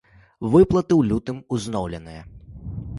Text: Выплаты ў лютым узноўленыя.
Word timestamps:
Выплаты 0.53 0.89
ў 0.97 1.03
лютым 1.11 1.37
узноўленыя. 1.57 2.21